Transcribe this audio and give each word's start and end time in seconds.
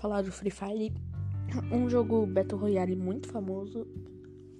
falar 0.00 0.22
do 0.22 0.32
Free 0.32 0.50
Fire, 0.50 0.92
um 1.70 1.88
jogo 1.88 2.26
Battle 2.26 2.58
Royale 2.58 2.96
muito 2.96 3.28
famoso 3.28 3.86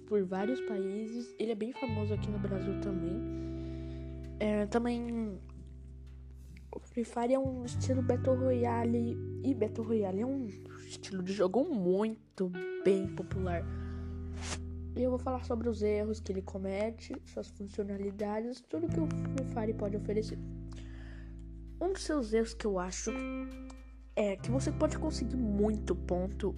por 0.05 0.23
vários 0.23 0.61
países. 0.61 1.33
Ele 1.39 1.51
é 1.51 1.55
bem 1.55 1.73
famoso 1.73 2.13
aqui 2.13 2.29
no 2.29 2.37
Brasil 2.37 2.79
também. 2.79 3.19
É, 4.39 4.67
também 4.67 5.39
o 6.71 6.79
Free 6.79 7.03
Fire 7.03 7.33
é 7.33 7.39
um 7.39 7.65
estilo 7.65 8.03
Battle 8.03 8.35
Royale 8.35 9.17
e 9.43 9.53
Battle 9.55 9.85
Royale 9.85 10.21
é 10.21 10.25
um 10.25 10.45
estilo 10.85 11.23
de 11.23 11.33
jogo 11.33 11.63
muito 11.63 12.51
bem 12.83 13.07
popular. 13.07 13.63
E 14.95 15.01
eu 15.01 15.09
vou 15.09 15.19
falar 15.19 15.43
sobre 15.43 15.69
os 15.69 15.81
erros 15.81 16.19
que 16.19 16.31
ele 16.31 16.41
comete, 16.43 17.15
suas 17.25 17.49
funcionalidades, 17.49 18.61
tudo 18.61 18.87
que 18.87 18.99
o 18.99 19.07
Free 19.07 19.53
Fire 19.53 19.73
pode 19.73 19.97
oferecer. 19.97 20.37
Um 21.81 21.93
dos 21.93 22.03
seus 22.03 22.31
erros 22.31 22.53
que 22.53 22.65
eu 22.67 22.77
acho 22.77 23.11
é 24.21 24.35
que 24.35 24.51
você 24.51 24.71
pode 24.71 24.97
conseguir 24.97 25.35
muito 25.35 25.95
ponto 25.95 26.55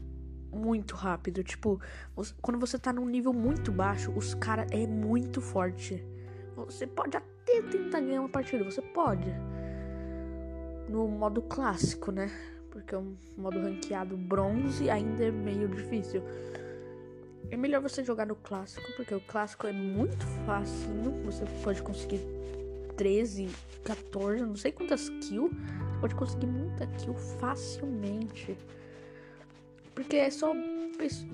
muito 0.54 0.96
rápido. 0.96 1.44
Tipo, 1.44 1.82
você, 2.16 2.34
quando 2.42 2.60
você 2.60 2.78
tá 2.78 2.94
num 2.94 3.06
nível 3.06 3.34
muito 3.34 3.72
baixo, 3.72 4.12
os 4.16 4.34
caras 4.36 4.68
é 4.72 4.86
muito 4.86 5.42
forte. 5.42 6.06
Você 6.56 6.86
pode 6.86 7.18
até 7.18 7.62
tentar 7.64 8.00
ganhar 8.00 8.22
uma 8.22 8.30
partida, 8.30 8.64
você 8.64 8.82
pode. 8.82 9.30
No 10.88 11.08
modo 11.08 11.42
clássico, 11.42 12.12
né? 12.12 12.30
Porque 12.70 12.96
o 12.96 13.16
modo 13.38 13.60
ranqueado 13.60 14.16
bronze 14.16 14.90
ainda 14.90 15.26
é 15.26 15.32
meio 15.32 15.68
difícil. 15.68 16.24
É 17.50 17.58
melhor 17.58 17.82
você 17.82 18.04
jogar 18.04 18.26
no 18.26 18.36
clássico, 18.36 18.86
porque 18.96 19.14
o 19.14 19.22
clássico 19.22 19.68
é 19.68 19.72
muito 19.72 20.26
fácil. 20.46 20.90
Você 21.26 21.46
pode 21.64 21.82
conseguir 21.82 22.22
13, 22.96 23.50
14, 23.84 24.44
não 24.44 24.56
sei 24.56 24.72
quantas 24.72 25.10
kills. 25.10 25.54
Pode 26.04 26.16
conseguir 26.16 26.48
muita 26.48 26.86
kill 26.86 27.14
facilmente. 27.14 28.58
Porque 29.96 30.18
é 30.18 30.30
só. 30.30 30.54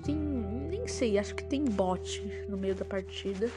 Tem, 0.04 0.14
nem 0.14 0.86
sei, 0.86 1.18
acho 1.18 1.34
que 1.34 1.42
tem 1.42 1.64
bot 1.64 2.22
no 2.48 2.56
meio 2.56 2.76
da 2.76 2.84
partida. 2.84 3.50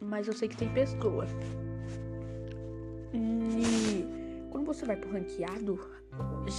Mas 0.00 0.26
eu 0.26 0.32
sei 0.32 0.48
que 0.48 0.56
tem 0.56 0.72
pessoa. 0.72 1.26
E 3.12 4.06
quando 4.50 4.64
você 4.64 4.86
vai 4.86 4.96
pro 4.96 5.12
ranqueado, 5.12 5.78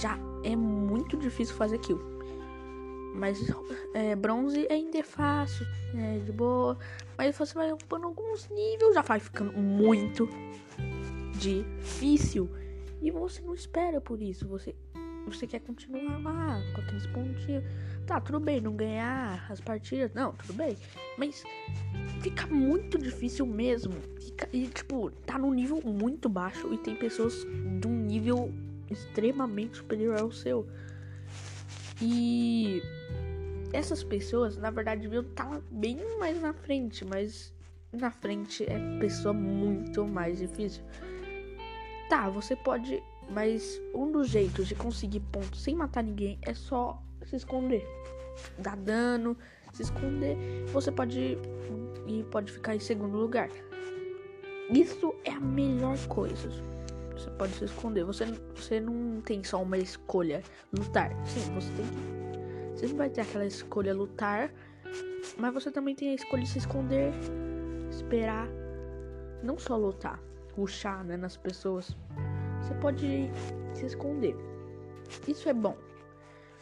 já 0.00 0.16
é 0.44 0.54
muito 0.54 1.16
difícil 1.16 1.56
fazer 1.56 1.78
kill. 1.78 1.98
Mas 3.16 3.40
é, 3.92 4.14
bronze 4.14 4.68
ainda 4.70 4.98
é 4.98 5.02
fácil, 5.02 5.66
é 5.96 6.20
de 6.20 6.30
boa. 6.30 6.78
Mas 7.18 7.36
você 7.36 7.54
vai 7.54 7.72
ocupando 7.72 8.06
alguns 8.06 8.48
níveis, 8.50 8.94
já 8.94 9.02
vai 9.02 9.18
ficando 9.18 9.52
muito 9.52 10.28
difícil. 11.34 12.48
E 13.00 13.10
você 13.10 13.40
não 13.42 13.54
espera 13.54 14.00
por 14.00 14.20
isso. 14.20 14.46
Você 14.48 14.74
você 15.26 15.46
quer 15.46 15.60
continuar 15.60 16.18
lá 16.18 16.60
com 16.74 16.80
aqueles 16.80 17.06
pontinhos. 17.06 17.64
Tá, 18.06 18.20
tudo 18.20 18.40
bem, 18.40 18.60
não 18.60 18.74
ganhar 18.74 19.46
as 19.50 19.60
partidas. 19.60 20.12
Não, 20.14 20.32
tudo 20.32 20.54
bem. 20.54 20.76
Mas 21.16 21.44
fica 22.20 22.46
muito 22.46 22.98
difícil 22.98 23.46
mesmo. 23.46 23.92
Fica, 24.18 24.48
e, 24.52 24.66
tipo, 24.66 25.10
tá 25.26 25.38
num 25.38 25.52
nível 25.52 25.80
muito 25.84 26.28
baixo 26.28 26.72
e 26.72 26.78
tem 26.78 26.96
pessoas 26.96 27.46
de 27.80 27.86
um 27.86 27.96
nível 27.96 28.52
extremamente 28.90 29.76
superior 29.76 30.18
ao 30.18 30.32
seu. 30.32 30.66
E 32.02 32.82
essas 33.72 34.02
pessoas, 34.02 34.56
na 34.56 34.70
verdade, 34.70 35.02
deviam 35.02 35.22
estar 35.22 35.44
tá 35.44 35.62
bem 35.70 35.98
mais 36.18 36.40
na 36.40 36.52
frente, 36.52 37.04
mas 37.04 37.52
na 37.92 38.10
frente 38.10 38.64
é 38.64 38.98
pessoa 38.98 39.32
muito 39.34 40.04
mais 40.06 40.38
difícil. 40.38 40.82
Tá, 42.10 42.28
você 42.28 42.54
pode 42.54 43.02
mas 43.30 43.80
um 43.94 44.10
dos 44.10 44.28
jeitos 44.28 44.66
de 44.66 44.74
conseguir 44.74 45.20
pontos 45.20 45.62
sem 45.62 45.74
matar 45.74 46.02
ninguém 46.02 46.38
é 46.42 46.52
só 46.52 47.00
se 47.24 47.36
esconder. 47.36 47.86
Dar 48.58 48.76
dano, 48.76 49.36
se 49.72 49.82
esconder. 49.82 50.36
Você 50.72 50.90
pode 50.90 51.38
e 52.06 52.24
pode 52.24 52.50
ficar 52.52 52.74
em 52.74 52.80
segundo 52.80 53.16
lugar. 53.16 53.48
Isso 54.68 55.14
é 55.24 55.30
a 55.30 55.40
melhor 55.40 55.96
coisa. 56.08 56.48
Você 57.12 57.30
pode 57.30 57.52
se 57.52 57.64
esconder. 57.64 58.04
Você, 58.04 58.24
você 58.54 58.80
não 58.80 59.20
tem 59.20 59.44
só 59.44 59.62
uma 59.62 59.78
escolha 59.78 60.42
lutar. 60.76 61.10
Sim, 61.24 61.54
você 61.54 61.70
tem 61.74 61.86
que. 61.86 62.76
Você 62.76 62.86
não 62.88 62.96
vai 62.96 63.10
ter 63.10 63.20
aquela 63.20 63.46
escolha 63.46 63.94
lutar. 63.94 64.52
Mas 65.38 65.54
você 65.54 65.70
também 65.70 65.94
tem 65.94 66.10
a 66.10 66.14
escolha 66.14 66.42
de 66.42 66.48
se 66.48 66.58
esconder. 66.58 67.12
Esperar. 67.90 68.48
Não 69.42 69.56
só 69.58 69.76
lutar. 69.76 70.20
Ruxar 70.60 71.02
né, 71.04 71.16
nas 71.16 71.38
pessoas 71.38 71.96
você 72.60 72.74
pode 72.74 73.30
se 73.74 73.86
esconder. 73.86 74.36
Isso 75.26 75.48
é 75.48 75.54
bom. 75.54 75.76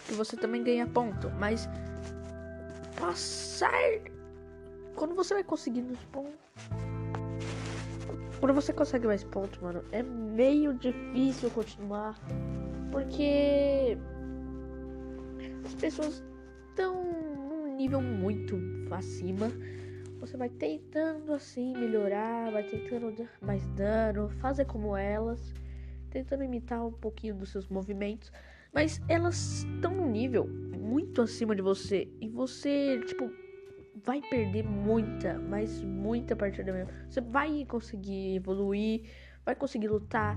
E 0.09 0.13
você 0.13 0.37
também 0.37 0.63
ganha 0.63 0.87
ponto. 0.87 1.29
Mas 1.39 1.69
passar. 2.99 3.73
Quando 4.95 5.15
você 5.15 5.35
vai 5.35 5.45
conseguindo 5.45 5.93
os 5.93 6.05
pontos. 6.07 6.35
Quando 8.39 8.55
você 8.55 8.73
consegue 8.73 9.07
mais 9.07 9.25
pontos, 9.25 9.59
mano, 9.61 9.83
é 9.91 10.03
meio 10.03 10.75
difícil 10.75 11.51
continuar. 11.51 12.17
Porque 12.93 13.99
as 15.65 15.75
pessoas 15.75 16.23
estão 16.71 17.05
num 17.05 17.77
nível 17.77 18.01
muito 18.01 18.57
acima. 18.93 19.51
Você 20.21 20.37
vai 20.37 20.49
tentando 20.49 21.33
assim 21.33 21.73
melhorar, 21.77 22.51
vai 22.51 22.65
tentando 22.65 23.13
dar 23.13 23.29
mais 23.41 23.67
dano, 23.69 24.29
fazer 24.41 24.65
como 24.65 24.97
elas 24.97 25.55
tentando 26.11 26.43
imitar 26.43 26.85
um 26.85 26.93
pouquinho 26.93 27.35
dos 27.35 27.51
seus 27.51 27.69
movimentos, 27.69 28.33
mas 28.73 29.01
elas 29.09 29.63
estão 29.63 29.95
num 29.95 30.11
nível 30.11 30.47
muito 30.47 31.23
acima 31.23 31.55
de 31.55 31.63
você 31.63 32.09
e 32.21 32.29
você, 32.29 33.01
tipo, 33.07 33.31
vai 34.05 34.21
perder 34.23 34.65
muita, 34.65 35.39
mas 35.39 35.83
muita 35.83 36.35
partida 36.35 36.73
mesmo. 36.73 36.93
Você 37.09 37.21
vai 37.21 37.65
conseguir 37.67 38.37
evoluir, 38.37 39.03
vai 39.45 39.55
conseguir 39.55 39.89
lutar 39.89 40.37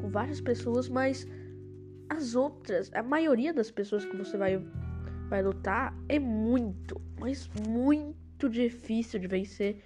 com 0.00 0.08
várias 0.08 0.40
pessoas, 0.40 0.88
mas 0.88 1.26
as 2.08 2.34
outras, 2.34 2.90
a 2.94 3.02
maioria 3.02 3.52
das 3.52 3.70
pessoas 3.70 4.04
que 4.04 4.16
você 4.16 4.36
vai 4.36 4.62
vai 5.28 5.42
lutar 5.42 5.96
é 6.08 6.18
muito, 6.18 7.00
mas 7.18 7.48
muito 7.66 8.13
difícil 8.48 9.20
de 9.20 9.26
vencer. 9.26 9.82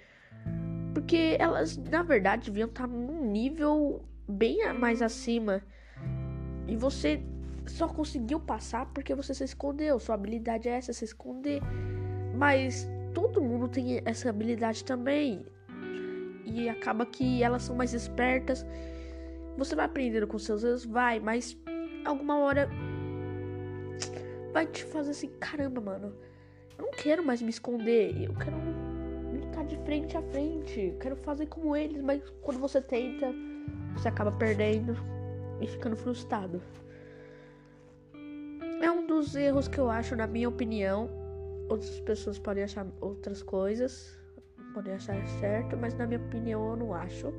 Porque 0.95 1.37
elas, 1.39 1.77
na 1.77 2.03
verdade, 2.03 2.51
deviam 2.51 2.69
estar 2.69 2.87
num 2.87 3.31
nível 3.31 4.05
bem 4.29 4.73
mais 4.75 5.01
acima. 5.03 5.63
E 6.67 6.77
você 6.77 7.23
só 7.67 7.87
conseguiu 7.87 8.41
passar 8.41 8.87
porque 8.87 9.15
você 9.15 9.35
se 9.35 9.45
escondeu. 9.45 9.99
Sua 9.99 10.15
habilidade 10.15 10.69
é 10.69 10.73
essa, 10.73 10.93
se 10.93 11.05
esconder. 11.05 11.61
Mas 12.35 12.89
todo 13.15 13.43
mundo 13.43 13.69
tem 13.69 14.01
essa 14.05 14.31
habilidade 14.31 14.85
também. 14.85 15.47
E 16.45 16.69
acaba 16.69 17.05
que 17.05 17.43
elas 17.43 17.63
são 17.63 17.77
mais 17.77 17.93
espertas. 17.93 18.67
Você 19.57 19.75
vai 19.75 19.87
aprendendo 19.87 20.27
com 20.27 20.39
seus 20.39 20.63
erros, 20.63 20.85
vai, 20.85 21.19
mas 21.19 21.57
alguma 22.05 22.39
hora 22.39 22.69
vai 24.53 24.67
te 24.67 24.85
fazer 24.85 25.11
assim, 25.11 25.29
caramba, 25.41 25.81
mano. 25.81 26.15
Eu 26.79 26.87
não 26.87 26.93
quero 26.93 27.25
mais 27.25 27.43
me 27.43 27.51
esconder. 27.51 28.23
Eu 28.23 28.35
quero 28.35 28.57
lutar 29.33 29.65
de 29.67 29.77
frente 29.79 30.17
a 30.17 30.23
frente. 30.23 30.81
Eu 30.81 30.99
quero 30.99 31.17
fazer 31.17 31.47
como 31.47 31.75
eles, 31.77 32.01
mas 32.01 32.23
quando 32.43 32.59
você 32.59 32.81
tenta 32.81 33.35
você 33.99 34.09
acaba 34.09 34.31
perdendo 34.33 34.97
e 35.61 35.67
ficando 35.67 35.97
frustrado. 35.97 36.63
É 38.81 38.91
um 38.91 39.07
dos 39.07 39.35
erros 39.35 39.67
que 39.67 39.79
eu 39.79 39.91
acho, 39.91 40.15
na 40.15 40.27
minha 40.27 40.49
opinião. 40.49 41.11
Outras 41.69 41.99
pessoas 42.01 42.39
podem 42.39 42.65
achar 42.65 42.87
outras 43.01 43.43
coisas, 43.43 44.17
podem 44.73 44.95
achar 44.95 45.15
certo, 45.41 45.77
mas 45.77 45.95
na 45.95 46.07
minha 46.07 46.21
opinião 46.21 46.71
eu 46.71 46.77
não 46.77 46.95
acho. 46.95 47.33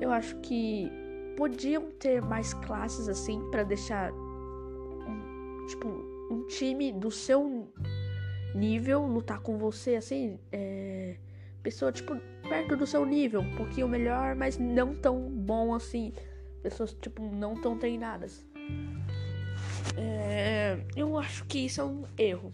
Eu 0.00 0.10
acho 0.10 0.36
que 0.36 0.90
podiam 1.36 1.90
ter 1.98 2.22
mais 2.22 2.54
classes 2.54 3.08
assim 3.08 3.42
para 3.50 3.62
deixar 3.62 4.12
um, 4.12 5.66
tipo 5.66 5.88
um 6.30 6.46
time 6.46 6.92
do 6.92 7.10
seu 7.10 7.68
nível 8.54 9.06
lutar 9.06 9.40
com 9.40 9.58
você 9.58 9.96
assim, 9.96 10.38
é, 10.50 11.16
pessoa 11.62 11.92
tipo 11.92 12.16
perto 12.48 12.76
do 12.76 12.86
seu 12.86 13.06
nível, 13.06 13.40
um 13.40 13.56
pouquinho 13.56 13.88
melhor, 13.88 14.34
mas 14.34 14.58
não 14.58 14.94
tão 14.94 15.30
bom 15.30 15.74
assim. 15.74 16.12
Pessoas, 16.62 16.92
tipo, 16.92 17.22
não 17.22 17.54
tão 17.54 17.78
treinadas. 17.78 18.44
É, 19.96 20.78
eu 20.96 21.16
acho 21.16 21.44
que 21.46 21.60
isso 21.66 21.80
é 21.80 21.84
um 21.84 22.04
erro. 22.18 22.52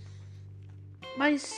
Mas 1.17 1.55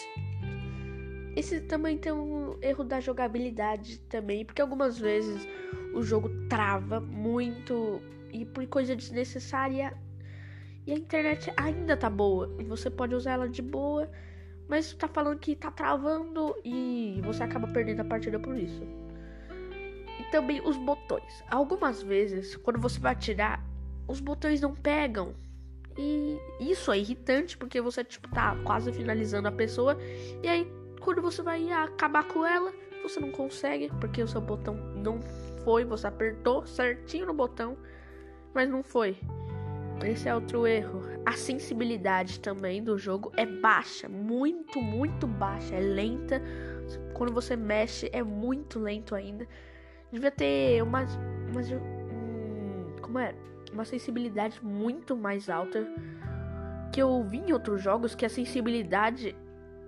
esse 1.36 1.60
também 1.60 1.98
tem 1.98 2.12
um 2.12 2.56
erro 2.62 2.84
da 2.84 3.00
jogabilidade 3.00 3.98
também, 4.00 4.44
porque 4.44 4.62
algumas 4.62 4.98
vezes 4.98 5.46
o 5.94 6.02
jogo 6.02 6.30
trava 6.48 7.00
muito 7.00 8.00
e 8.32 8.44
por 8.44 8.66
coisa 8.66 8.94
desnecessária 8.94 9.96
e 10.88 10.92
a 10.92 10.96
internet 10.96 11.52
ainda 11.56 11.96
tá 11.96 12.08
boa 12.08 12.50
e 12.58 12.64
você 12.64 12.88
pode 12.88 13.14
usar 13.14 13.32
ela 13.32 13.48
de 13.48 13.60
boa 13.60 14.10
mas 14.68 14.92
tá 14.92 15.08
falando 15.08 15.38
que 15.38 15.56
tá 15.56 15.70
travando 15.70 16.54
e 16.64 17.20
você 17.24 17.42
acaba 17.42 17.66
perdendo 17.68 18.00
a 18.00 18.04
partida 18.04 18.38
por 18.38 18.54
isso. 18.54 18.82
E 20.20 20.30
também 20.30 20.60
os 20.60 20.76
botões. 20.76 21.42
Algumas 21.50 22.02
vezes, 22.02 22.54
quando 22.56 22.78
você 22.78 23.00
vai 23.00 23.12
atirar, 23.12 23.64
os 24.06 24.20
botões 24.20 24.60
não 24.60 24.74
pegam. 24.74 25.34
E 25.96 26.38
isso 26.60 26.92
é 26.92 26.98
irritante 26.98 27.56
porque 27.56 27.80
você, 27.80 28.04
tipo, 28.04 28.28
tá 28.28 28.56
quase 28.62 28.92
finalizando 28.92 29.48
a 29.48 29.52
pessoa. 29.52 29.96
E 30.42 30.48
aí, 30.48 30.70
quando 31.00 31.22
você 31.22 31.42
vai 31.42 31.72
acabar 31.72 32.24
com 32.24 32.44
ela, 32.44 32.70
você 33.02 33.18
não 33.18 33.30
consegue 33.30 33.90
porque 33.98 34.22
o 34.22 34.28
seu 34.28 34.40
botão 34.40 34.74
não 34.74 35.22
foi. 35.64 35.82
Você 35.84 36.06
apertou 36.06 36.66
certinho 36.66 37.26
no 37.26 37.32
botão, 37.32 37.76
mas 38.52 38.68
não 38.68 38.82
foi. 38.82 39.16
Esse 40.04 40.28
é 40.28 40.34
outro 40.34 40.66
erro. 40.66 41.02
A 41.26 41.32
sensibilidade 41.32 42.40
também 42.40 42.82
do 42.82 42.96
jogo 42.96 43.32
é 43.36 43.44
baixa, 43.44 44.08
muito, 44.08 44.80
muito 44.80 45.26
baixa, 45.26 45.74
é 45.74 45.80
lenta. 45.80 46.42
Quando 47.14 47.32
você 47.32 47.56
mexe, 47.56 48.08
é 48.12 48.22
muito 48.22 48.78
lento 48.78 49.14
ainda. 49.14 49.46
Devia 50.10 50.30
ter 50.30 50.82
uma, 50.82 51.02
uma 51.02 51.60
hum, 51.60 52.96
como 53.02 53.18
é, 53.18 53.34
uma 53.72 53.84
sensibilidade 53.84 54.64
muito 54.64 55.16
mais 55.16 55.50
alta 55.50 55.86
que 56.92 57.02
eu 57.02 57.22
vi 57.24 57.38
em 57.38 57.52
outros 57.52 57.82
jogos 57.82 58.14
que 58.14 58.24
a 58.24 58.28
sensibilidade 58.28 59.36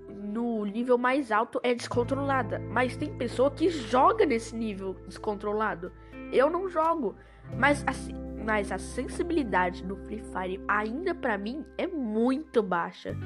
no 0.09 0.65
nível 0.65 0.99
mais 0.99 1.33
alto 1.33 1.61
é 1.63 1.75
descontrolada, 1.75 2.59
mas 2.59 2.97
tem 2.97 3.17
pessoa 3.17 3.51
que 3.51 3.71
joga 3.71 4.27
nesse 4.27 4.55
nível 4.55 4.95
descontrolado. 5.07 5.93
Eu 6.33 6.51
não 6.51 6.69
jogo, 6.69 7.17
mas 7.57 7.83
assim, 7.87 8.15
mas 8.45 8.73
a 8.73 8.79
sensibilidade 8.79 9.85
no 9.85 9.97
Free 9.97 10.23
Fire 10.23 10.63
ainda 10.67 11.15
para 11.15 11.37
mim 11.37 11.65
é 11.77 11.87
muito 11.87 12.63
baixa. 12.63 13.17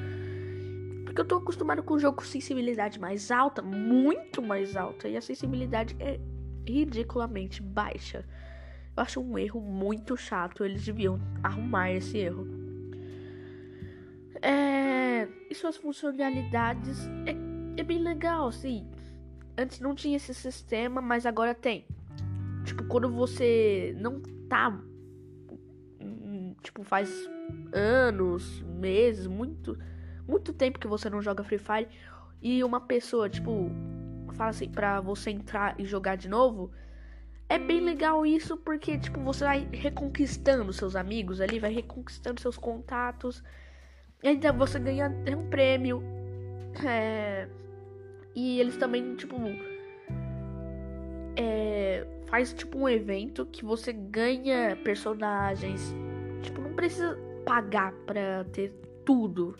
Porque 1.05 1.21
eu 1.21 1.25
tô 1.25 1.37
acostumado 1.37 1.81
com 1.83 1.93
o 1.93 1.99
jogo 1.99 2.17
com 2.17 2.23
sensibilidade 2.23 2.99
mais 2.99 3.31
alta, 3.31 3.61
muito 3.61 4.41
mais 4.41 4.75
alta, 4.75 5.07
e 5.07 5.15
a 5.15 5.21
sensibilidade 5.21 5.95
é 5.99 6.19
ridiculamente 6.67 7.61
baixa. 7.61 8.25
Eu 8.97 9.03
acho 9.03 9.21
um 9.21 9.37
erro 9.37 9.61
muito 9.61 10.17
chato, 10.17 10.63
eles 10.63 10.85
deviam 10.85 11.19
arrumar 11.43 11.91
esse 11.91 12.17
erro. 12.17 12.47
É, 14.41 15.27
e 15.49 15.55
suas 15.55 15.77
funcionalidades 15.77 17.07
é, 17.25 17.81
é 17.81 17.83
bem 17.83 17.99
legal, 17.99 18.47
assim. 18.47 18.87
Antes 19.57 19.79
não 19.79 19.95
tinha 19.95 20.17
esse 20.17 20.33
sistema, 20.33 21.01
mas 21.01 21.25
agora 21.25 21.53
tem. 21.53 21.85
Tipo, 22.65 22.83
quando 22.85 23.09
você 23.09 23.95
não 23.99 24.21
tá 24.49 24.77
tipo, 26.65 26.83
faz 26.83 27.09
anos, 27.71 28.61
meses, 28.61 29.27
muito, 29.27 29.77
muito 30.27 30.51
tempo 30.51 30.79
que 30.79 30.87
você 30.87 31.09
não 31.09 31.21
joga 31.21 31.43
Free 31.43 31.59
Fire 31.59 31.87
e 32.41 32.63
uma 32.63 32.81
pessoa, 32.81 33.29
tipo, 33.29 33.71
fala 34.33 34.49
assim 34.49 34.69
pra 34.69 34.99
você 34.99 35.31
entrar 35.31 35.79
e 35.79 35.85
jogar 35.85 36.15
de 36.15 36.27
novo, 36.27 36.71
é 37.47 37.57
bem 37.57 37.79
legal 37.79 38.25
isso 38.25 38.57
porque, 38.57 38.97
tipo, 38.97 39.19
você 39.21 39.45
vai 39.45 39.67
reconquistando 39.71 40.73
seus 40.73 40.95
amigos 40.95 41.39
ali, 41.39 41.59
vai 41.59 41.71
reconquistando 41.71 42.41
seus 42.41 42.57
contatos, 42.57 43.43
e 44.23 44.27
ainda 44.27 44.51
você 44.51 44.79
ganha 44.79 45.09
um 45.37 45.49
prêmio, 45.49 46.01
é, 46.85 47.47
e 48.35 48.59
eles 48.59 48.75
também, 48.77 49.15
tipo, 49.15 49.35
é, 51.37 52.05
faz 52.27 52.53
tipo 52.53 52.77
um 52.77 52.89
evento 52.89 53.45
que 53.45 53.63
você 53.63 53.93
ganha 53.93 54.75
personagens 54.83 55.95
Tipo, 56.45 56.61
não 56.61 56.73
precisa 56.73 57.17
pagar 57.43 57.91
pra 58.05 58.43
ter 58.51 58.71
tudo. 59.03 59.55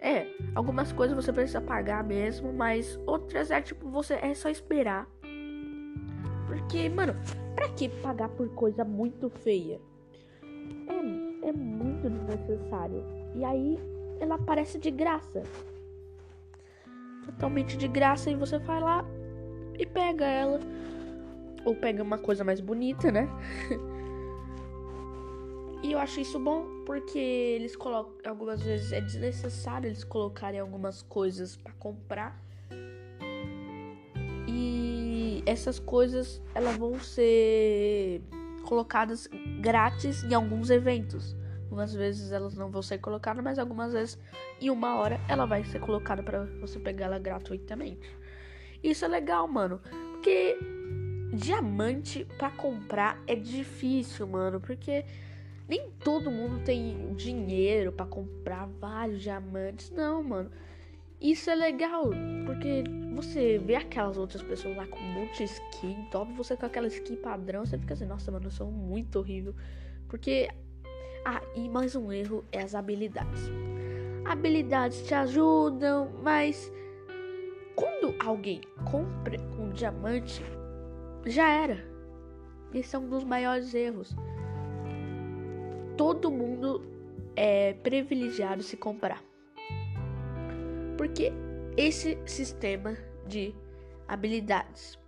É, 0.00 0.26
algumas 0.54 0.92
coisas 0.92 1.16
você 1.16 1.32
precisa 1.32 1.60
pagar 1.60 2.02
mesmo, 2.02 2.52
mas 2.52 3.00
outras 3.06 3.50
é 3.50 3.62
tipo, 3.62 3.88
você 3.88 4.14
é 4.14 4.34
só 4.34 4.48
esperar. 4.48 5.08
Porque, 6.46 6.88
mano, 6.88 7.14
pra 7.54 7.68
que 7.68 7.88
pagar 7.88 8.28
por 8.30 8.48
coisa 8.50 8.84
muito 8.84 9.30
feia? 9.30 9.80
É, 10.42 11.48
é 11.48 11.52
muito 11.52 12.10
desnecessário. 12.10 13.04
E 13.34 13.44
aí 13.44 13.78
ela 14.20 14.34
aparece 14.34 14.78
de 14.78 14.90
graça. 14.90 15.44
Totalmente 17.24 17.76
de 17.76 17.86
graça 17.86 18.30
e 18.30 18.34
você 18.34 18.58
vai 18.58 18.80
lá 18.80 19.04
e 19.78 19.86
pega 19.86 20.24
ela. 20.24 20.58
Ou 21.64 21.74
pega 21.76 22.02
uma 22.02 22.18
coisa 22.18 22.42
mais 22.42 22.60
bonita, 22.60 23.12
né? 23.12 23.28
E 25.82 25.92
eu 25.92 25.98
acho 25.98 26.20
isso 26.20 26.38
bom 26.38 26.66
porque 26.84 27.18
eles 27.18 27.76
colocam. 27.76 28.14
Algumas 28.30 28.62
vezes 28.62 28.92
é 28.92 29.00
desnecessário 29.00 29.88
eles 29.88 30.04
colocarem 30.04 30.58
algumas 30.58 31.02
coisas 31.02 31.56
para 31.56 31.72
comprar. 31.74 32.42
E 34.48 35.42
essas 35.46 35.78
coisas 35.78 36.40
elas 36.54 36.76
vão 36.76 36.98
ser 36.98 38.22
colocadas 38.64 39.28
grátis 39.60 40.24
em 40.24 40.34
alguns 40.34 40.70
eventos. 40.70 41.36
Algumas 41.64 41.92
vezes 41.94 42.32
elas 42.32 42.54
não 42.54 42.70
vão 42.70 42.82
ser 42.82 42.98
colocadas, 42.98 43.42
mas 43.42 43.58
algumas 43.58 43.92
vezes 43.92 44.18
em 44.60 44.70
uma 44.70 44.96
hora 44.96 45.20
ela 45.28 45.46
vai 45.46 45.64
ser 45.64 45.80
colocada 45.80 46.22
para 46.22 46.44
você 46.60 46.78
pegar 46.78 47.06
ela 47.06 47.18
gratuitamente. 47.18 48.08
Isso 48.82 49.04
é 49.04 49.08
legal, 49.08 49.48
mano, 49.48 49.80
porque 50.12 50.56
diamante 51.32 52.24
para 52.38 52.50
comprar 52.50 53.22
é 53.26 53.34
difícil, 53.34 54.26
mano, 54.26 54.60
porque 54.60 55.04
nem 55.68 55.90
todo 56.02 56.30
mundo 56.30 56.62
tem 56.64 57.14
dinheiro 57.14 57.90
para 57.90 58.06
comprar 58.06 58.66
vários 58.80 59.22
diamantes, 59.22 59.90
não, 59.90 60.22
mano. 60.22 60.50
Isso 61.20 61.50
é 61.50 61.54
legal, 61.54 62.10
porque 62.44 62.84
você 63.14 63.58
vê 63.58 63.74
aquelas 63.74 64.18
outras 64.18 64.42
pessoas 64.42 64.76
lá 64.76 64.86
com 64.86 64.98
um 64.98 65.24
skin, 65.32 66.06
top, 66.10 66.32
você 66.34 66.56
com 66.56 66.66
aquela 66.66 66.86
skin 66.86 67.16
padrão, 67.16 67.64
você 67.64 67.78
fica 67.78 67.94
assim, 67.94 68.04
nossa, 68.04 68.30
mano, 68.30 68.46
eu 68.46 68.50
sou 68.50 68.70
muito 68.70 69.18
horrível. 69.18 69.54
Porque. 70.08 70.48
Ah, 71.24 71.42
e 71.56 71.68
mais 71.68 71.96
um 71.96 72.12
erro 72.12 72.44
é 72.52 72.62
as 72.62 72.74
habilidades. 72.74 73.50
Habilidades 74.24 75.04
te 75.06 75.14
ajudam, 75.14 76.12
mas 76.22 76.70
quando 77.74 78.14
alguém 78.24 78.60
compra 78.88 79.40
um 79.58 79.70
diamante, 79.70 80.40
já 81.24 81.48
era. 81.48 81.84
Esse 82.72 82.94
é 82.94 82.98
um 82.98 83.08
dos 83.08 83.24
maiores 83.24 83.74
erros 83.74 84.14
todo 85.96 86.30
mundo 86.30 86.82
é 87.34 87.74
privilegiado 87.74 88.62
se 88.62 88.76
comprar. 88.76 89.22
Porque 90.96 91.32
esse 91.76 92.18
sistema 92.26 92.96
de 93.26 93.54
habilidades 94.08 94.98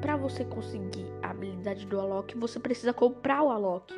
para 0.00 0.16
você 0.16 0.44
conseguir 0.44 1.06
a 1.22 1.30
habilidade 1.30 1.86
do 1.86 2.00
Alok, 2.00 2.36
você 2.36 2.58
precisa 2.58 2.92
comprar 2.92 3.42
o 3.42 3.50
Alok. 3.50 3.94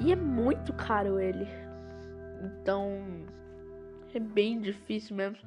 E 0.00 0.12
é 0.12 0.16
muito 0.16 0.72
caro 0.72 1.18
ele. 1.18 1.46
Então, 2.44 3.02
é 4.14 4.20
bem 4.20 4.60
difícil 4.60 5.16
mesmo. 5.16 5.38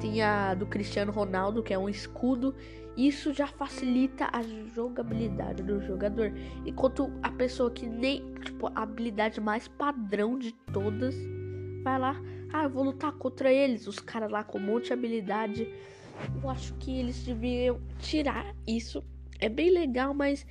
Tem 0.00 0.22
a 0.22 0.54
do 0.54 0.66
Cristiano 0.66 1.12
Ronaldo, 1.12 1.62
que 1.62 1.74
é 1.74 1.78
um 1.78 1.88
escudo. 1.88 2.54
Isso 2.96 3.32
já 3.32 3.46
facilita 3.46 4.28
a 4.32 4.42
jogabilidade 4.74 5.62
do 5.62 5.80
jogador. 5.80 6.32
Enquanto 6.66 7.12
a 7.22 7.30
pessoa 7.30 7.70
que 7.70 7.86
nem, 7.86 8.34
tipo, 8.44 8.66
a 8.74 8.82
habilidade 8.82 9.40
mais 9.40 9.68
padrão 9.68 10.38
de 10.38 10.52
todas, 10.72 11.14
vai 11.82 11.98
lá, 11.98 12.20
ah, 12.52 12.64
eu 12.64 12.70
vou 12.70 12.84
lutar 12.84 13.12
contra 13.12 13.52
eles. 13.52 13.86
Os 13.86 13.98
caras 13.98 14.30
lá 14.30 14.42
com 14.42 14.58
um 14.58 14.62
monte 14.62 14.86
de 14.86 14.92
habilidade. 14.92 15.72
Eu 16.42 16.50
acho 16.50 16.74
que 16.74 16.98
eles 16.98 17.22
deviam 17.24 17.80
tirar 18.00 18.54
isso. 18.66 19.04
É 19.38 19.48
bem 19.48 19.70
legal, 19.70 20.12
mas 20.12 20.44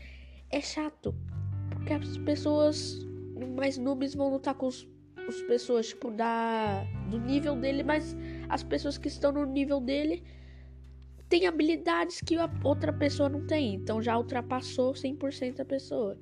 é 0.49 0.61
chato. 0.61 1.13
Porque 1.69 1.93
as 1.93 2.17
pessoas 2.17 3.05
mais 3.55 3.77
noobs 3.77 4.15
vão 4.15 4.31
lutar 4.31 4.53
com 4.53 4.67
os, 4.67 4.87
as 5.27 5.41
pessoas, 5.41 5.89
tipo, 5.89 6.11
da, 6.11 6.85
do 7.09 7.19
nível 7.19 7.55
dele, 7.55 7.83
mas 7.83 8.15
as 8.49 8.63
pessoas 8.63 8.97
que 8.97 9.07
estão 9.07 9.31
no 9.31 9.45
nível 9.45 9.79
dele 9.79 10.23
tem 11.29 11.45
habilidades 11.45 12.21
que 12.21 12.35
a 12.37 12.49
outra 12.63 12.93
pessoa 12.93 13.27
não 13.27 13.45
tem, 13.45 13.75
então 13.75 14.01
já 14.01 14.17
ultrapassou 14.17 14.93
100% 14.93 15.59
a 15.59 15.65
pessoa. 15.65 16.17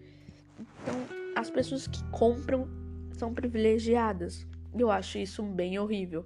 Então, 0.81 0.95
as 1.35 1.49
pessoas 1.49 1.87
que 1.87 2.03
compram 2.05 2.67
são 3.13 3.33
privilegiadas. 3.33 4.47
Eu 4.77 4.89
acho 4.89 5.17
isso 5.17 5.43
bem 5.43 5.77
horrível. 5.77 6.25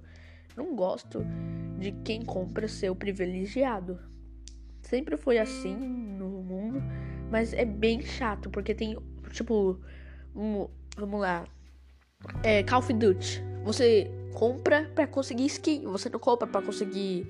Não 0.56 0.74
gosto 0.74 1.24
de 1.78 1.92
quem 2.04 2.22
compra 2.24 2.66
ser 2.68 2.90
o 2.90 2.96
privilegiado. 2.96 3.98
Sempre 4.82 5.16
foi 5.16 5.38
assim 5.38 5.76
no 5.76 6.42
mundo, 6.42 6.82
mas 7.30 7.52
é 7.52 7.64
bem 7.64 8.00
chato 8.00 8.50
porque 8.50 8.74
tem, 8.74 8.96
tipo, 9.30 9.78
um, 10.34 10.68
vamos 10.96 11.20
lá, 11.20 11.44
é, 12.42 12.62
Call 12.62 12.78
of 12.80 12.92
Duty. 12.92 13.42
Você 13.64 14.10
compra 14.34 14.90
para 14.94 15.06
conseguir 15.06 15.46
skin, 15.46 15.84
você 15.84 16.08
não 16.08 16.18
compra 16.18 16.46
para 16.46 16.62
conseguir 16.62 17.26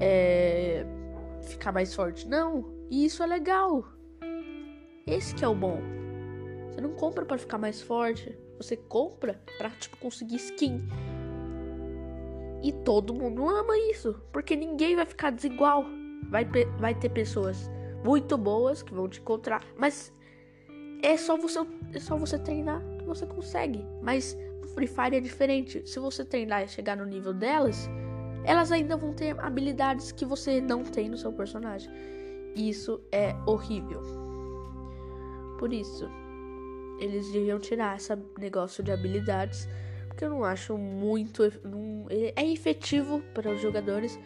é, 0.00 0.84
ficar 1.42 1.72
mais 1.72 1.94
forte. 1.94 2.28
Não, 2.28 2.72
e 2.90 3.04
isso 3.04 3.22
é 3.22 3.26
legal. 3.26 3.84
Esse 5.06 5.34
que 5.34 5.44
é 5.44 5.48
o 5.48 5.54
bom. 5.54 5.80
Você 6.70 6.80
não 6.80 6.94
compra 6.94 7.24
para 7.24 7.38
ficar 7.38 7.58
mais 7.58 7.82
forte, 7.82 8.36
você 8.56 8.76
compra 8.76 9.40
para 9.58 9.70
tipo 9.70 9.96
conseguir 9.98 10.36
skin. 10.36 10.82
E 12.62 12.72
todo 12.72 13.12
mundo 13.12 13.46
ama 13.48 13.76
isso, 13.90 14.14
porque 14.32 14.54
ninguém 14.54 14.94
vai 14.94 15.04
ficar 15.04 15.30
desigual. 15.30 15.84
Vai, 16.30 16.46
vai 16.78 16.94
ter 16.94 17.08
pessoas 17.08 17.68
muito 18.04 18.38
boas 18.38 18.82
que 18.82 18.94
vão 18.94 19.08
te 19.08 19.20
encontrar, 19.20 19.64
mas 19.76 20.12
é 21.02 21.16
só 21.16 21.36
você 21.36 21.58
é 21.92 21.98
só 21.98 22.16
você 22.16 22.38
treinar. 22.38 22.80
você 23.04 23.26
consegue. 23.26 23.84
Mas 24.00 24.36
Free 24.74 24.86
Fire 24.86 25.16
é 25.16 25.20
diferente. 25.20 25.82
Se 25.88 25.98
você 25.98 26.24
treinar 26.24 26.62
e 26.62 26.68
chegar 26.68 26.96
no 26.96 27.04
nível 27.04 27.32
delas, 27.32 27.88
elas 28.44 28.72
ainda 28.72 28.96
vão 28.96 29.12
ter 29.12 29.38
habilidades 29.38 30.12
que 30.12 30.24
você 30.24 30.60
não 30.60 30.82
tem 30.82 31.08
no 31.08 31.16
seu 31.16 31.32
personagem. 31.32 31.90
Isso 32.54 33.00
é 33.10 33.34
horrível. 33.46 34.02
Por 35.58 35.72
isso, 35.72 36.08
eles 36.98 37.30
deviam 37.32 37.58
tirar 37.58 37.96
esse 37.96 38.12
negócio 38.38 38.82
de 38.82 38.90
habilidades, 38.90 39.68
porque 40.08 40.24
eu 40.24 40.30
não 40.30 40.44
acho 40.44 40.76
muito. 40.76 41.42
Não, 41.64 42.06
é 42.10 42.44
efetivo 42.50 43.22
para 43.32 43.50
os 43.50 43.60
jogadores, 43.60 44.18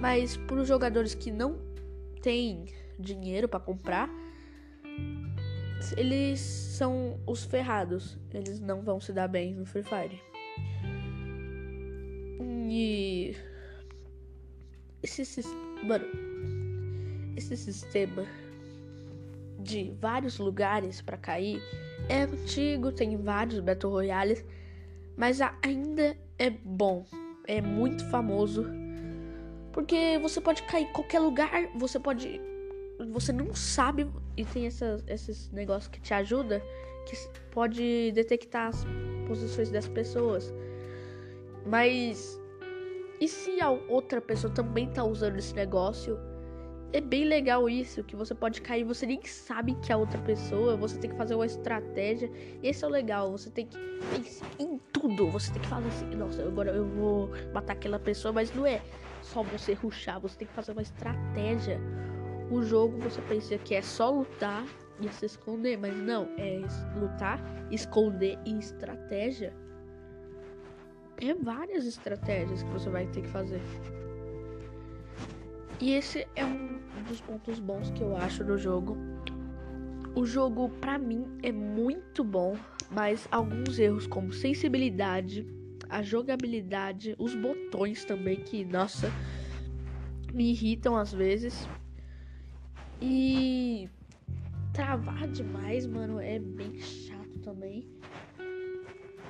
mas 0.00 0.36
para 0.36 0.56
os 0.56 0.68
jogadores 0.68 1.14
que 1.14 1.30
não 1.30 1.58
têm 2.22 2.66
dinheiro 2.98 3.48
para 3.48 3.60
comprar, 3.60 4.10
eles 5.96 6.40
são 6.40 7.18
os 7.26 7.44
ferrados. 7.44 8.18
Eles 8.32 8.60
não 8.60 8.82
vão 8.82 9.00
se 9.00 9.12
dar 9.12 9.28
bem 9.28 9.54
no 9.54 9.64
Free 9.64 9.82
Fire. 9.82 10.20
E 12.70 13.34
esse 15.02 15.42
mano, 15.84 16.04
esse 17.36 17.56
sistema 17.56 18.26
de 19.58 19.92
vários 20.00 20.38
lugares 20.38 21.00
para 21.00 21.16
cair 21.16 21.62
é 22.08 22.22
antigo, 22.22 22.92
tem 22.92 23.16
vários 23.16 23.60
Battle 23.60 23.92
Royales, 23.92 24.44
mas 25.16 25.40
ainda 25.62 26.16
é 26.38 26.50
bom, 26.50 27.04
é 27.46 27.60
muito 27.60 28.04
famoso. 28.10 28.66
Porque 29.72 30.18
você 30.20 30.40
pode 30.40 30.62
cair 30.64 30.84
em 30.84 30.92
qualquer 30.92 31.20
lugar, 31.20 31.50
você 31.76 31.98
pode 31.98 32.40
você 33.12 33.32
não 33.32 33.54
sabe 33.54 34.10
e 34.36 34.44
tem 34.44 34.66
essas, 34.66 35.04
esses 35.06 35.50
negócios 35.50 35.88
que 35.88 36.00
te 36.00 36.12
ajuda 36.12 36.62
que 37.06 37.16
pode 37.50 38.12
detectar 38.12 38.68
as 38.68 38.84
posições 39.26 39.70
das 39.70 39.88
pessoas. 39.88 40.52
Mas 41.64 42.38
e 43.20 43.26
se 43.26 43.60
a 43.60 43.70
outra 43.70 44.20
pessoa 44.20 44.52
também 44.52 44.88
tá 44.88 45.02
usando 45.04 45.36
esse 45.36 45.54
negócio? 45.54 46.18
É 46.92 47.00
bem 47.00 47.24
legal 47.24 47.68
isso, 47.68 48.02
que 48.02 48.16
você 48.16 48.34
pode 48.34 48.62
cair, 48.62 48.84
você 48.84 49.04
nem 49.04 49.20
sabe 49.24 49.74
que 49.82 49.92
é 49.92 49.96
outra 49.96 50.18
pessoa, 50.20 50.74
você 50.76 50.98
tem 50.98 51.10
que 51.10 51.16
fazer 51.16 51.34
uma 51.34 51.44
estratégia. 51.44 52.30
Esse 52.62 52.84
é 52.84 52.88
o 52.88 52.90
legal, 52.90 53.30
você 53.30 53.50
tem 53.50 53.66
que 53.66 53.76
pensar 54.10 54.48
em 54.58 54.78
tudo. 54.92 55.28
Você 55.30 55.52
tem 55.52 55.60
que 55.60 55.68
fazer 55.68 55.88
assim, 55.88 56.06
nossa, 56.14 56.42
agora 56.42 56.70
eu 56.70 56.86
vou 56.86 57.30
matar 57.52 57.74
aquela 57.74 57.98
pessoa, 57.98 58.32
mas 58.32 58.54
não 58.54 58.64
é 58.64 58.80
só 59.20 59.42
você 59.42 59.74
ruxar, 59.74 60.18
você 60.20 60.38
tem 60.38 60.48
que 60.48 60.54
fazer 60.54 60.72
uma 60.72 60.80
estratégia 60.80 61.78
o 62.50 62.62
jogo 62.62 62.98
você 62.98 63.20
pensa 63.22 63.58
que 63.58 63.74
é 63.74 63.82
só 63.82 64.10
lutar 64.10 64.64
e 65.00 65.08
se 65.12 65.26
esconder, 65.26 65.78
mas 65.78 65.96
não, 65.96 66.28
é 66.36 66.60
lutar, 66.98 67.40
esconder 67.70 68.38
e 68.44 68.58
estratégia. 68.58 69.54
É 71.20 71.34
várias 71.34 71.84
estratégias 71.84 72.62
que 72.62 72.70
você 72.70 72.88
vai 72.88 73.06
ter 73.06 73.22
que 73.22 73.28
fazer. 73.28 73.60
E 75.80 75.92
esse 75.92 76.26
é 76.34 76.44
um 76.44 76.80
dos 77.06 77.20
pontos 77.20 77.58
bons 77.60 77.90
que 77.90 78.02
eu 78.02 78.16
acho 78.16 78.42
do 78.44 78.58
jogo. 78.58 78.96
O 80.14 80.26
jogo, 80.26 80.68
para 80.80 80.98
mim, 80.98 81.26
é 81.42 81.52
muito 81.52 82.24
bom, 82.24 82.56
mas 82.90 83.28
alguns 83.30 83.78
erros 83.78 84.06
como 84.06 84.32
sensibilidade, 84.32 85.46
a 85.88 86.02
jogabilidade, 86.02 87.14
os 87.18 87.34
botões 87.34 88.04
também, 88.04 88.36
que, 88.36 88.64
nossa, 88.64 89.12
me 90.32 90.50
irritam 90.50 90.96
às 90.96 91.12
vezes. 91.12 91.68
E 93.00 93.88
travar 94.72 95.28
demais, 95.28 95.86
mano, 95.86 96.20
é 96.20 96.38
bem 96.38 96.78
chato 96.78 97.38
também. 97.42 97.88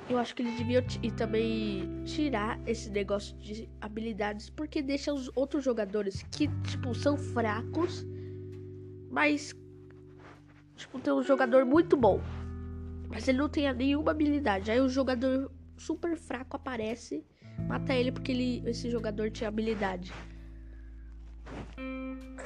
Eu 0.09 0.17
acho 0.17 0.35
que 0.35 0.41
eles 0.41 0.57
deviam 0.57 0.83
e 1.03 1.11
também 1.11 2.03
tirar 2.03 2.59
esse 2.67 2.89
negócio 2.89 3.37
de 3.37 3.69
habilidades, 3.79 4.49
porque 4.49 4.81
deixa 4.81 5.13
os 5.13 5.29
outros 5.35 5.63
jogadores 5.63 6.23
que, 6.31 6.47
tipo, 6.63 6.95
são 6.95 7.15
fracos, 7.15 8.05
mas 9.11 9.55
tipo, 10.75 10.99
tem 10.99 11.13
um 11.13 11.21
jogador 11.21 11.63
muito 11.65 11.95
bom, 11.95 12.19
mas 13.07 13.27
ele 13.27 13.37
não 13.37 13.49
tem 13.49 13.71
nenhuma 13.73 14.11
habilidade. 14.11 14.71
Aí 14.71 14.79
o 14.79 14.89
jogador 14.89 15.51
super 15.77 16.17
fraco 16.17 16.55
aparece, 16.55 17.23
mata 17.67 17.93
ele 17.93 18.11
porque 18.11 18.31
ele, 18.31 18.63
esse 18.67 18.89
jogador 18.89 19.29
tinha 19.29 19.47
habilidade. 19.47 20.11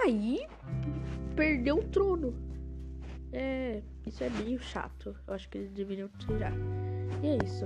Aí 0.03 0.45
perdeu 1.35 1.77
o 1.77 1.83
trono. 1.83 2.33
É, 3.31 3.81
isso 4.05 4.23
é 4.23 4.29
meio 4.29 4.59
chato. 4.59 5.15
Eu 5.27 5.33
acho 5.33 5.49
que 5.49 5.57
eles 5.57 5.71
deveriam 5.71 6.09
tirar. 6.19 6.53
E 7.21 7.27
é 7.27 7.37
isso. 7.43 7.65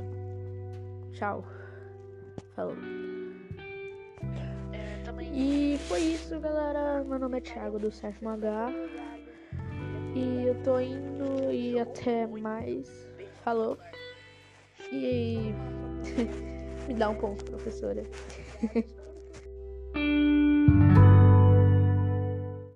Tchau. 1.13 1.43
Falou. 2.55 2.75
E 5.33 5.77
foi 5.87 5.99
isso, 5.99 6.39
galera. 6.39 7.03
Meu 7.03 7.19
nome 7.19 7.37
é 7.37 7.41
Thiago 7.41 7.77
do 7.77 7.91
Sétimo 7.91 8.29
H. 8.29 8.71
E 10.15 10.47
eu 10.47 10.55
tô 10.63 10.79
indo 10.79 11.51
e 11.51 11.79
até 11.79 12.25
mais. 12.25 12.89
Falou. 13.43 13.77
E 14.91 15.53
me 16.87 16.93
dá 16.95 17.09
um 17.09 17.15
ponto, 17.15 17.45
professora. 17.45 18.03